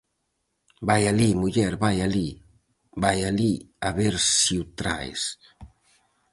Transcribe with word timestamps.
Vai 0.87 1.03
alí, 1.11 1.29
muller, 1.41 1.73
vai 1.83 1.95
alí; 2.07 2.27
vai 3.03 3.19
alí 3.29 3.53
a 3.87 3.89
ver 3.99 4.15
se 4.39 4.53
o 4.61 4.63
traes. 4.79 5.21